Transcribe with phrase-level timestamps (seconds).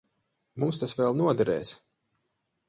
[0.63, 1.75] Mums tas vēl noderēs.